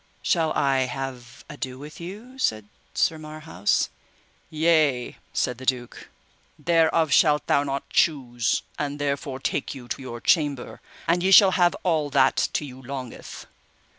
Shall 0.23 0.51
I 0.53 0.85
have 0.85 1.45
ado 1.47 1.77
with 1.77 1.99
you? 2.01 2.39
said 2.39 2.67
Sir 2.95 3.19
Marhaus. 3.19 3.89
Yea, 4.49 5.17
said 5.31 5.59
the 5.59 5.65
duke, 5.67 6.09
thereof 6.57 7.11
shalt 7.11 7.45
thou 7.45 7.63
not 7.63 7.87
choose, 7.91 8.63
and 8.79 8.97
therefore 8.97 9.39
take 9.39 9.75
you 9.75 9.87
to 9.89 10.01
your 10.01 10.19
chamber, 10.19 10.81
and 11.07 11.21
ye 11.21 11.29
shall 11.29 11.51
have 11.51 11.75
all 11.83 12.09
that 12.09 12.49
to 12.53 12.65
you 12.65 12.81
longeth. 12.81 13.45